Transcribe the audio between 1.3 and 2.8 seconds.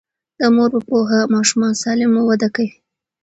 ماشومان سالم وده کوي.